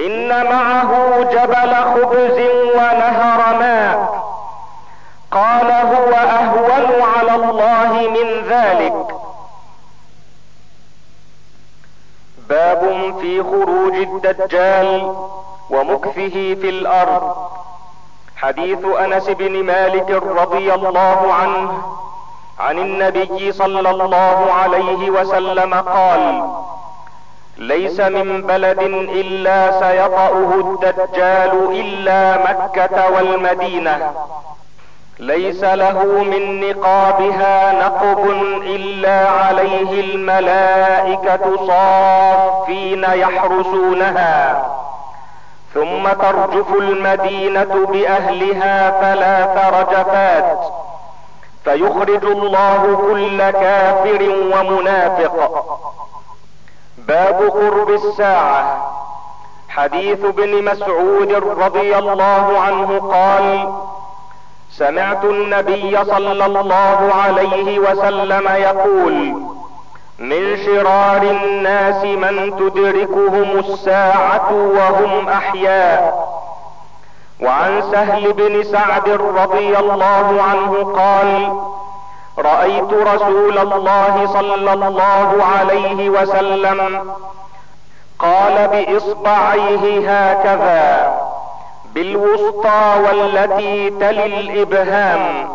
إن 0.00 0.44
معه 0.44 1.22
جبل 1.22 1.74
خبز 1.74 2.38
ونهر 2.74 3.58
ماء. 3.58 4.22
قال 5.30 5.70
هو 5.70 6.12
أهون 6.14 7.02
على 7.18 7.34
الله 7.34 7.92
من 7.92 8.48
ذلك. 8.48 9.15
باب 12.48 13.14
في 13.20 13.42
خروج 13.42 13.94
الدجال 13.94 15.14
ومكثه 15.70 16.54
في 16.54 16.68
الأرض. 16.68 17.36
حديث 18.36 18.84
أنس 18.84 19.28
بن 19.30 19.64
مالك 19.64 20.10
رضي 20.10 20.74
الله 20.74 21.32
عنه 21.32 21.82
عن 22.58 22.78
النبي 22.78 23.52
صلى 23.52 23.90
الله 23.90 24.52
عليه 24.52 25.10
وسلم 25.10 25.74
قال 25.74 26.50
ليس 27.58 28.00
من 28.00 28.42
بلد 28.42 28.78
إلا 29.20 29.80
سيطأه 29.80 30.54
الدجال 30.54 31.52
إلا 31.80 32.38
مكة 32.52 33.10
والمدينة. 33.10 34.12
ليس 35.18 35.64
له 35.64 36.04
من 36.04 36.60
نقابها 36.60 37.72
نقب 37.72 38.30
إلا 38.62 39.28
عليه 39.30 40.00
الملائكة 40.00 41.66
صافين 41.66 43.04
يحرسونها. 43.04 44.66
ثم 45.74 46.08
ترجف 46.08 46.74
المدينة 46.74 47.86
بأهلها 47.92 49.00
ثلاث 49.00 49.74
رجفات 49.74 50.58
فيخرج 51.64 52.24
الله 52.24 52.98
كل 53.10 53.50
كافر 53.50 54.22
ومنافق. 54.54 55.64
باب 56.98 57.50
قرب 57.50 57.90
الساعة. 57.90 58.92
حديث 59.68 60.24
ابن 60.24 60.64
مسعود 60.64 61.32
رضي 61.58 61.98
الله 61.98 62.60
عنه 62.60 62.98
قال 63.12 63.72
سمعت 64.78 65.24
النبي 65.24 66.04
صلى 66.04 66.46
الله 66.46 67.10
عليه 67.24 67.78
وسلم 67.78 68.48
يقول 68.48 69.42
من 70.18 70.56
شرار 70.64 71.22
الناس 71.22 72.04
من 72.04 72.56
تدركهم 72.56 73.58
الساعة 73.58 74.52
وهم 74.52 75.28
أحياء. 75.28 76.28
وعن 77.42 77.82
سهل 77.92 78.32
بن 78.32 78.62
سعد 78.62 79.08
رضي 79.08 79.78
الله 79.78 80.42
عنه 80.42 80.92
قال 80.96 81.60
رأيت 82.38 82.92
رسول 82.92 83.58
الله 83.58 84.26
صلى 84.26 84.72
الله 84.72 85.44
عليه 85.58 86.10
وسلم 86.10 87.12
قال 88.18 88.68
بإصبعيه 88.68 90.10
هكذا 90.10 91.14
بالوسطى 91.96 92.96
والتي 93.04 93.90
تلي 93.90 94.26
الإبهام. 94.26 95.48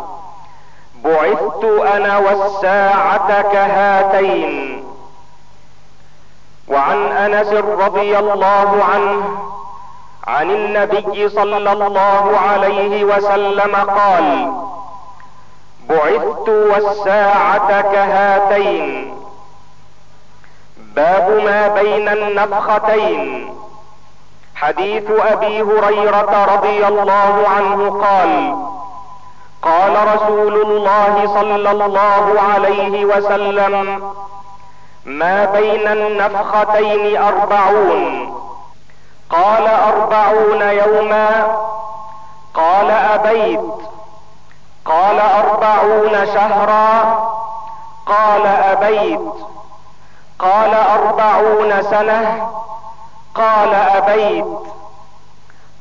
بعثت 1.04 1.64
أنا 1.96 2.18
والساعة 2.18 3.42
كهاتين. 3.42 4.84
وعن 6.68 7.12
أنس 7.12 7.54
رضي 7.54 8.20
الله 8.20 8.84
عنه 8.94 9.38
عن 10.28 10.52
النبي 10.52 11.30
صلى 11.30 11.58
الله 11.58 12.38
عليه 12.38 13.04
وسلم 13.04 13.76
قال 13.76 14.54
بعثت 15.90 16.50
والساعة 16.50 17.82
كهاتين. 17.82 19.14
باب 20.78 21.44
ما 21.46 21.68
بين 21.68 22.08
النفختين. 22.08 23.54
حديث 24.62 25.04
أبي 25.10 25.62
هريرة 25.62 26.46
رضي 26.56 26.88
الله 26.88 27.44
عنه 27.58 28.04
قال 28.06 28.56
قال 29.62 30.16
رسول 30.16 30.62
الله 30.62 31.34
صلى 31.34 31.72
الله 31.72 32.42
عليه 32.54 33.06
وسلم 33.06 34.04
ما 35.06 35.46
بين 35.46 35.88
النفختين 35.88 37.24
أربعون. 37.24 38.34
قال 39.30 39.68
أربعون 39.68 40.62
يوما. 40.62 41.58
قال 42.54 42.92
أبيت. 42.92 43.60
قال 44.86 45.20
أربعون 45.20 46.26
شهرا. 46.34 47.20
قال 48.06 48.46
أبيت. 48.48 49.22
قال 50.40 50.74
أربعون 50.74 51.82
سنة. 51.82 52.50
قال 53.36 53.74
أبيت. 53.74 54.46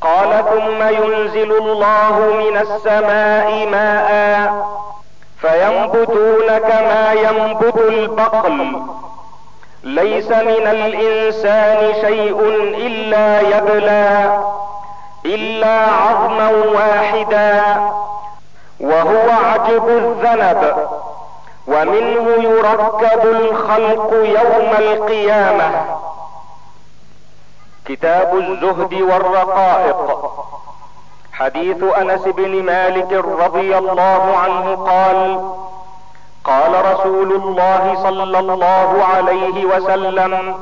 قال 0.01 0.45
ثم 0.45 0.83
ينزل 0.89 1.53
الله 1.53 2.21
من 2.21 2.57
السماء 2.57 3.67
ماء 3.67 4.11
فينبتون 5.41 6.59
كما 6.59 7.13
ينبت 7.13 7.77
البقل. 7.77 8.83
ليس 9.83 10.29
من 10.29 10.67
الإنسان 10.67 11.95
شيء 12.01 12.41
إلا 12.87 13.41
يبلى 13.41 14.39
إلا 15.25 15.87
عظما 15.87 16.51
واحدا 16.51 17.63
وهو 18.81 19.31
عجب 19.31 19.89
الذنب 19.89 20.89
ومنه 21.67 22.27
يركب 22.39 23.25
الخلق 23.25 24.13
يوم 24.13 24.73
القيامة. 24.79 26.00
كتاب 27.87 28.37
الزهد 28.37 28.95
والرقائق. 28.95 30.31
حديث 31.33 31.83
أنس 31.83 32.23
بن 32.23 32.63
مالك 32.63 33.13
رضي 33.13 33.79
الله 33.79 34.37
عنه 34.37 34.77
قال 34.77 35.51
قال 36.45 36.95
رسول 36.95 37.33
الله 37.33 37.95
صلى 38.03 38.39
الله 38.39 39.05
عليه 39.05 39.65
وسلم 39.65 40.55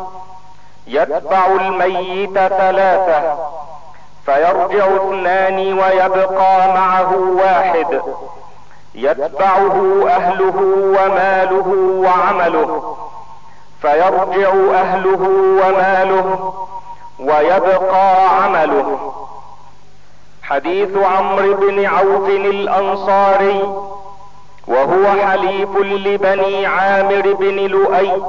يتبع 0.87 1.47
الميت 1.47 2.35
ثلاثة 2.35 3.39
فيرجع 4.27 4.87
اثنان 4.97 5.79
ويبقى 5.79 6.69
معه 6.75 7.15
واحد. 7.43 8.03
يتبعه 8.95 10.05
أهله 10.09 10.57
وماله 10.97 11.69
وعمله 12.05 12.97
فيرجع 13.83 14.51
أهله 14.75 15.23
وماله 15.63 16.55
ويبقى 17.21 18.29
عمله. 18.43 19.13
حديث 20.43 20.97
عمرو 20.97 21.55
بن 21.55 21.87
عوف 21.87 22.29
الأنصاري 22.29 23.73
وهو 24.67 25.07
حليف 25.27 25.77
لبني 25.77 26.67
عامر 26.67 27.33
بن 27.33 27.57
لؤي 27.57 28.23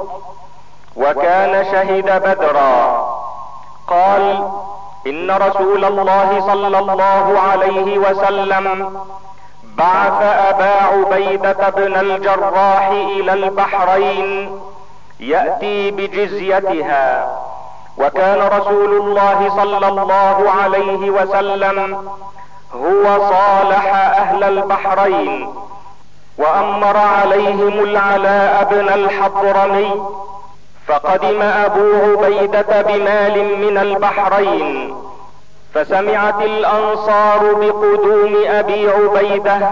وكان 0.96 1.64
شهد 1.64 2.22
بدرا. 2.22 3.10
قال 3.86 4.48
إن 5.06 5.30
رسول 5.30 5.84
الله 5.84 6.40
صلى 6.46 6.78
الله 6.78 7.40
عليه 7.40 7.98
وسلم 7.98 8.96
بعث 9.76 10.22
أبا 10.22 10.74
عبيدة 10.82 11.68
بن 11.68 11.94
الجراح 11.94 12.88
إلى 12.90 13.32
البحرين 13.32 14.60
يأتي 15.20 15.90
بجزيتها. 15.90 17.38
وكان 18.00 18.40
رسول 18.58 18.92
الله 19.00 19.38
صلى 19.56 19.88
الله 19.88 20.50
عليه 20.62 21.10
وسلم 21.10 22.08
هو 22.74 23.04
صالح 23.30 23.94
أهل 23.94 24.44
البحرين 24.44 25.54
وأمر 26.38 26.96
عليهم 26.96 27.68
العلاء 27.68 28.68
بن 28.70 28.88
الحضرمي 28.88 30.02
فقدم 30.88 31.42
ابو 31.42 31.86
عبيدة 32.04 32.82
بمال 32.82 33.58
من 33.64 33.78
البحرين 33.78 34.96
فسمعت 35.74 36.40
الأنصار 36.42 37.54
بقدوم 37.54 38.34
أبي 38.46 38.90
عبيدة 38.90 39.70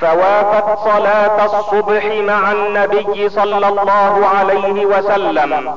فوافت 0.00 0.78
صلاة 0.84 1.44
الصبح 1.44 2.04
مع 2.04 2.52
النبي 2.52 3.28
صلى 3.28 3.68
الله 3.68 4.26
عليه 4.38 4.86
وسلم. 4.86 5.76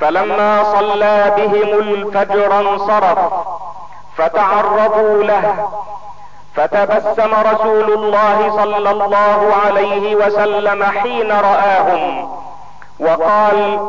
فلما 0.00 0.64
صلى 0.64 1.32
بهم 1.36 1.78
الفجر 1.78 2.60
انصرف 2.60 3.18
فتعرضوا 4.16 5.22
له 5.22 5.68
فتبسم 6.54 7.34
رسول 7.34 7.92
الله 7.92 8.50
صلى 8.56 8.90
الله 8.90 9.52
عليه 9.66 10.16
وسلم 10.16 10.84
حين 10.84 11.32
رآهم 11.32 12.28
وقال 13.00 13.88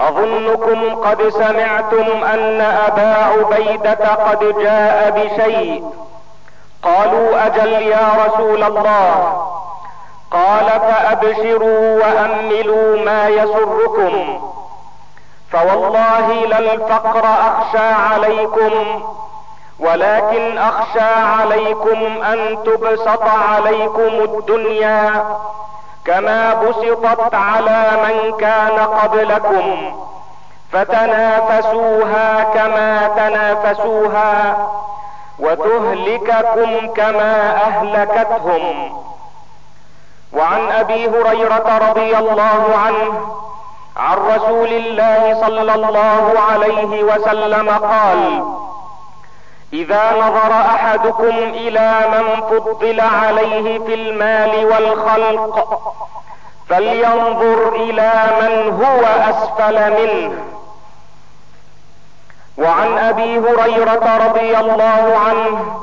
أظنكم 0.00 0.94
قد 0.94 1.28
سمعتم 1.28 2.24
أن 2.24 2.60
أبا 2.60 3.14
عبيدة 3.24 4.14
قد 4.14 4.54
جاء 4.62 5.10
بشيء. 5.10 5.84
قالوا 6.82 7.46
أجل 7.46 7.72
يا 7.72 8.08
رسول 8.26 8.62
الله. 8.62 9.42
قال 10.30 10.66
فأبشروا 10.66 12.04
وأملوا 12.04 13.04
ما 13.04 13.28
يسركم. 13.28 14.40
فوالله 15.52 16.46
لا 16.46 16.58
الفقر 16.58 17.24
أخشى 17.24 17.92
عليكم 18.12 19.02
ولكن 19.80 20.58
أخشى 20.58 21.14
عليكم 21.40 22.22
أن 22.22 22.58
تبسط 22.64 23.22
عليكم 23.22 24.24
الدنيا 24.24 25.24
كما 26.04 26.54
بسطت 26.54 27.34
على 27.34 27.90
من 28.04 28.36
كان 28.40 28.78
قبلكم 28.78 29.92
فتنافسوها 30.72 32.44
كما 32.44 33.08
تنافسوها 33.16 34.56
وتهلككم 35.38 36.94
كما 36.94 37.54
أهلكتهم. 37.66 38.98
وعن 40.32 40.72
أبي 40.72 41.08
هريرة 41.08 41.78
رضي 41.88 42.16
الله 42.18 42.76
عنه 42.86 43.38
عن 43.98 44.16
رسول 44.16 44.68
الله 44.68 45.40
صلى 45.40 45.74
الله 45.74 46.32
عليه 46.50 47.02
وسلم 47.02 47.68
قال 47.70 48.44
إذا 49.72 50.12
نظر 50.16 50.52
أحدكم 50.52 51.24
إلى 51.36 52.00
من 52.12 52.40
فضل 52.58 53.00
عليه 53.00 53.78
في 53.78 53.94
المال 53.94 54.64
والخلق 54.66 55.78
فلينظر 56.68 57.72
إلى 57.74 58.12
من 58.40 58.82
هو 58.84 59.04
أسفل 59.30 59.90
منه. 59.90 60.32
وعن 62.58 62.98
أبي 62.98 63.38
هريرة 63.38 64.16
رضي 64.26 64.58
الله 64.58 65.18
عنه 65.28 65.76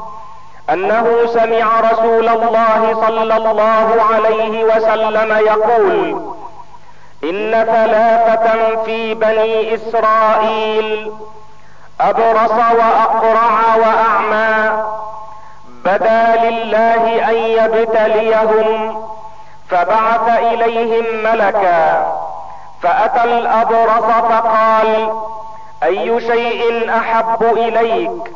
أنه 0.69 1.25
سمع 1.33 1.79
رسول 1.91 2.29
الله 2.29 2.93
صلى 3.07 3.37
الله 3.37 4.03
عليه 4.13 4.63
وسلم 4.63 5.31
يقول 5.47 6.21
إن 7.29 7.51
ثلاثة 7.65 8.83
في 8.85 9.13
بني 9.13 9.75
إسرائيل 9.75 11.11
أبرص 12.01 12.51
وأقرع 12.51 13.75
وأعمى 13.75 14.83
بدا 15.85 16.35
لله 16.49 17.29
أن 17.29 17.35
يبتليهم 17.35 19.01
فبعث 19.69 20.39
إليهم 20.39 21.23
ملكا 21.23 22.13
فأتى 22.81 23.23
الأبرص 23.23 24.03
فقال 24.29 25.13
أي 25.83 26.21
شيء 26.21 26.89
أحب 26.97 27.43
إليك؟ 27.43 28.31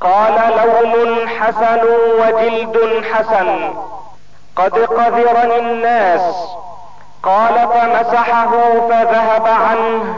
قال 0.00 0.34
لون 0.56 1.28
حسن 1.28 1.80
وجلد 2.20 3.04
حسن 3.12 3.74
قد 4.56 4.78
قذرني 4.78 5.58
الناس 5.58 6.34
قال 7.22 7.68
فمسحه 7.74 8.50
فذهب 8.88 9.46
عنه 9.46 10.14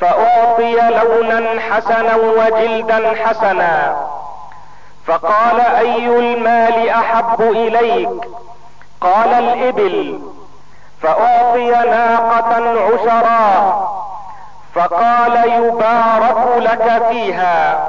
فأعطي 0.00 0.74
لونا 0.74 1.60
حسنا 1.60 2.16
وجلدا 2.16 3.24
حسنا. 3.24 3.96
فقال 5.06 5.60
أي 5.60 6.06
المال 6.06 6.88
أحب 6.88 7.40
إليك؟ 7.40 8.08
قال 9.00 9.32
الإبل. 9.32 10.20
فأعطي 11.02 11.70
ناقة 11.70 12.54
عشرا. 12.80 13.88
فقال 14.74 15.48
يبارك 15.52 16.56
لك 16.56 17.02
فيها. 17.10 17.88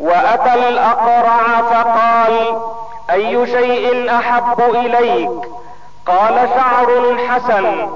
وأتى 0.00 0.54
الأقرع 0.54 1.62
فقال 1.70 2.60
أي 3.10 3.46
شيء 3.46 4.16
أحب 4.18 4.60
إليك؟ 4.60 5.30
قال 6.06 6.48
شعر 6.56 7.16
حسن 7.28 7.88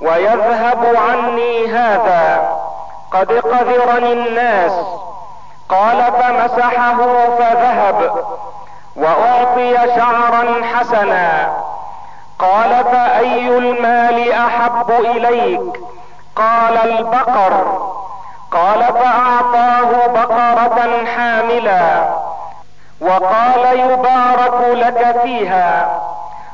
ويذهب 0.00 0.96
عني 0.96 1.66
هذا. 1.72 2.48
قد 3.12 3.32
قذرني 3.32 4.12
الناس. 4.12 4.72
قال 5.68 6.12
فمسحه 6.12 6.96
فذهب 7.38 8.24
وأعطي 8.96 9.76
شعرا 9.96 10.64
حسنا. 10.74 11.52
قال 12.38 12.84
فأي 12.84 13.48
المال 13.58 14.32
أحب 14.32 14.90
إليك؟ 14.90 15.80
قال 16.36 16.76
البقر. 16.90 17.82
قال 18.50 18.84
فأعطاه 18.84 20.06
بقرة 20.06 21.04
حاملا. 21.16 22.04
وقال 23.00 23.78
يبارك 23.80 24.60
لك 24.72 25.20
فيها. 25.22 26.01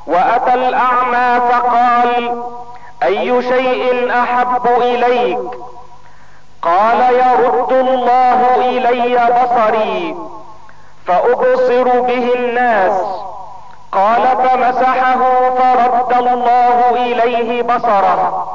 وأتى 0.08 0.54
الأعمى 0.54 1.40
فقال 1.50 2.42
أي 3.02 3.42
شيء 3.42 4.12
أحب 4.22 4.66
إليك؟ 4.76 5.38
قال 6.62 7.14
يرد 7.14 7.72
الله 7.72 8.56
إلي 8.56 9.16
بصري 9.16 10.16
فأبصر 11.06 12.00
به 12.00 12.34
الناس. 12.34 12.92
قال 13.92 14.22
فمسحه 14.22 15.50
فرد 15.58 16.26
الله 16.26 16.90
إليه 16.90 17.62
بصره. 17.62 18.48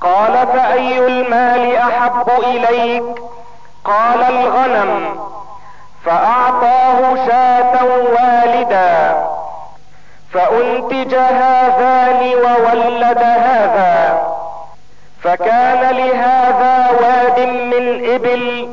قال 0.00 0.46
فأي 0.46 0.98
المال 1.06 1.76
أحب 1.76 2.30
إليك؟ 2.38 3.22
قال 3.84 4.22
الغنم. 4.22 5.18
فأعطاه 6.04 7.26
شاة 7.26 7.84
والدا. 7.84 9.25
فانتج 10.32 11.14
هذان 11.14 12.34
وولد 12.34 13.18
هذا 13.18 14.22
فكان 15.22 15.96
لهذا 15.96 16.88
واد 17.00 17.40
من 17.48 18.14
إبل 18.14 18.68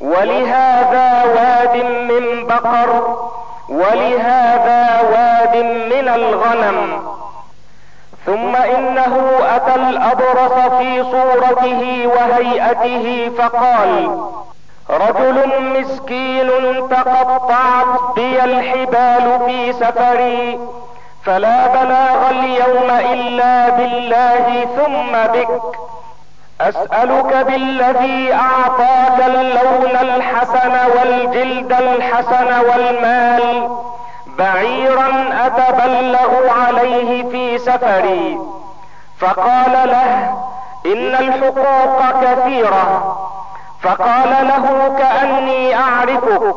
ولهذا 0.00 1.24
واد 1.24 1.76
من 1.84 2.46
بقر 2.46 3.16
ولهذا 3.68 5.00
واد 5.12 5.56
من 5.64 6.08
الغنم. 6.08 7.06
ثم 8.26 8.56
إنه 8.56 9.40
أتى 9.56 9.74
الأبرص 9.74 10.52
في 10.78 11.02
صورته 11.02 12.06
وهيئته 12.06 13.30
فقال 13.38 14.20
رجل 14.90 15.62
مسكين 15.80 16.48
تقطعت 16.88 18.14
بي 18.14 18.44
الحبال 18.44 19.40
في 19.46 19.72
سفري 19.72 20.58
فلا 21.26 21.66
بلاغ 21.66 22.30
اليوم 22.30 22.90
إلا 22.90 23.68
بالله 23.70 24.66
ثم 24.76 25.32
بك. 25.32 25.62
أسألك 26.60 27.36
بالذي 27.36 28.34
أعطاك 28.34 29.26
اللون 29.26 29.96
الحسن 30.00 30.72
والجلد 30.96 31.72
الحسن 31.72 32.68
والمال. 32.68 33.68
بعيرا 34.38 35.08
أتبلغ 35.46 36.48
عليه 36.66 37.22
في 37.30 37.58
سفري. 37.58 38.38
فقال 39.18 39.72
له 39.72 40.34
إن 40.86 41.14
الحقوق 41.14 42.22
كثيرة. 42.22 43.16
فقال 43.82 44.30
له 44.30 44.94
كأني 44.98 45.76
أعرفك. 45.76 46.56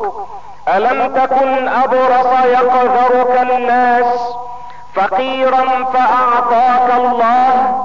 ألم 0.68 1.14
تكن 1.14 1.68
أبرص 1.68 2.44
يقذرك 2.44 3.40
الناس؟ 3.50 4.39
فقيرا 4.94 5.84
فأعطاك 5.84 6.94
الله. 6.96 7.84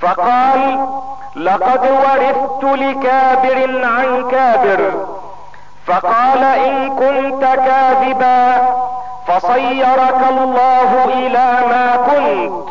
فقال 0.00 0.88
لقد 1.36 1.90
ورثت 1.90 2.64
لكابر 2.64 3.84
عن 3.84 4.28
كابر. 4.30 5.06
فقال 5.86 6.44
إن 6.44 6.88
كنت 6.90 7.44
كاذبا 7.44 8.68
فصيرك 9.26 10.20
الله 10.30 11.04
إلى 11.04 11.58
ما 11.70 11.96
كنت. 11.96 12.68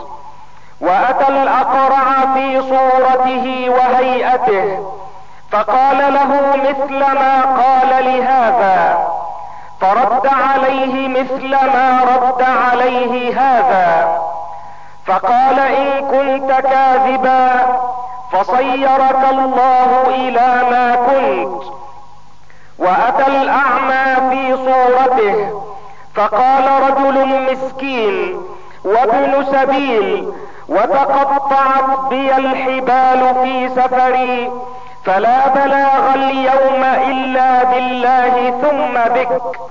وأتى 0.82 1.28
الأقرع 1.28 2.34
في 2.34 2.62
صورته 2.62 3.70
وهيئته. 3.70 4.94
فقال 5.52 5.98
له 6.14 6.56
مثل 6.56 7.00
ما 7.00 7.42
قال 7.42 8.06
لهذا. 8.06 9.15
فرد 9.86 10.28
عليه 10.28 11.08
مثل 11.08 11.50
ما 11.50 12.02
رد 12.04 12.42
عليه 12.42 13.42
هذا. 13.42 14.20
فقال 15.06 15.60
إن 15.60 16.08
كنت 16.08 16.52
كاذبا 16.52 17.50
فصيرك 18.32 19.26
الله 19.32 20.08
إلى 20.08 20.62
ما 20.72 20.96
كنت. 20.96 21.64
وأتى 22.80 23.28
الأعمى 23.28 24.30
في 24.30 24.56
صورته 24.56 25.62
فقال 26.16 26.66
رجل 26.90 27.52
مسكين 27.52 28.42
وابن 28.86 29.46
سبيل 29.52 30.34
وتقطعت 30.70 32.00
بي 32.10 32.36
الحبال 32.38 33.36
في 33.44 33.70
سفري 33.70 34.52
فلا 35.06 35.48
بلاغ 35.48 36.14
اليوم 36.16 36.84
إلا 36.84 37.64
بالله 37.64 38.52
ثم 38.62 39.14
بك. 39.14 39.65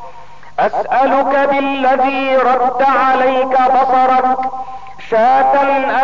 أسألك 0.59 1.49
بالذي 1.51 2.37
رد 2.37 2.83
عليك 2.83 3.59
بصرك 3.61 4.39
شاة 5.11 5.55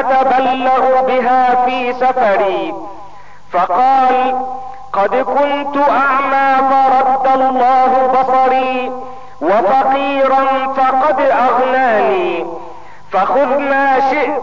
أتبلغ 0.00 1.02
بها 1.06 1.64
في 1.64 1.92
سفري. 1.92 2.74
فقال 3.52 4.46
قد 4.92 5.16
كنت 5.16 5.76
أعمى 5.76 6.68
فرد 6.70 7.40
الله 7.40 8.06
بصري 8.06 8.92
وفقيرا 9.40 10.74
فقد 10.76 11.20
أغناني. 11.20 12.46
فخذ 13.12 13.58
ما 13.58 14.00
شئت 14.10 14.42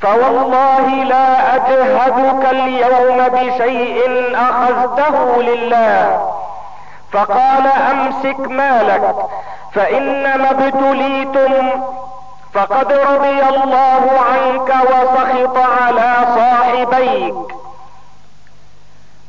فوالله 0.00 0.86
لا 1.04 1.56
أجهدك 1.56 2.50
اليوم 2.50 3.28
بشيء 3.28 4.32
أخذته 4.34 5.42
لله. 5.42 6.20
فقال 7.12 7.66
أمسك 7.66 8.38
مالك 8.38 9.14
فإنما 9.74 10.50
ابتليتم 10.50 11.70
فقد 12.54 12.92
رضي 12.92 13.42
الله 13.42 14.20
عنك 14.32 14.74
وسخط 14.90 15.56
على 15.56 16.14
صاحبيك. 16.34 17.34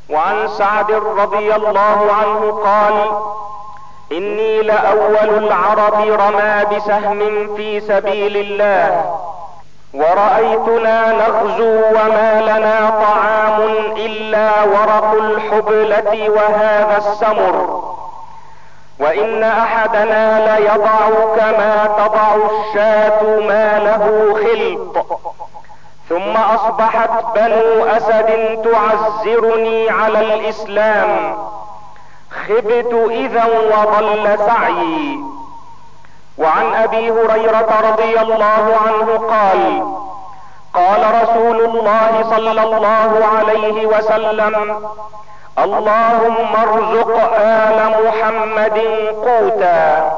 وعن 0.10 0.48
سعد 0.48 0.92
رضي 0.92 1.56
الله 1.56 2.10
عنه 2.14 2.62
قال 2.66 3.12
إني 4.12 4.62
لأول 4.62 5.44
العرب 5.44 5.94
رمى 5.94 6.76
بسهم 6.76 7.56
في 7.56 7.80
سبيل 7.80 8.38
الله. 8.38 9.20
ورأيتنا 9.94 11.12
نغزو 11.12 11.80
وما 11.90 12.42
لنا 12.42 12.90
طعام 12.90 13.62
إلا 13.98 14.64
ورق 14.64 15.12
الحبلة 15.14 16.30
وهذا 16.30 16.98
السمر. 16.98 17.82
وإن 19.00 19.44
أحدنا 19.44 20.58
ليضع 20.58 21.10
كما 21.36 21.86
تضع 21.98 22.36
الشاة 22.36 23.24
ما 23.24 23.80
له 23.80 24.34
خلط. 24.34 25.06
ثم 26.10 26.38
أصبحت 26.38 27.10
بنو 27.36 27.86
أسد 27.86 28.60
تعزرني 28.64 29.90
على 29.90 30.20
الإسلام. 30.20 31.38
خبت 32.48 33.10
إذا 33.12 33.46
وضل 33.46 34.40
سعيي. 34.48 35.20
وعن 36.38 36.74
أبي 36.76 37.12
هريرة 37.12 37.72
رضي 37.90 38.20
الله 38.20 38.76
عنه 38.86 39.08
قال 39.18 39.84
قال 40.74 41.24
رسول 41.24 41.62
الله 41.62 42.26
صلى 42.30 42.52
الله 42.64 43.26
عليه 43.38 43.86
وسلم 43.86 44.56
اللهم 45.60 46.56
ارزق 46.56 47.12
آل 47.36 47.78
محمد 48.06 48.78
قوتا. 49.26 50.12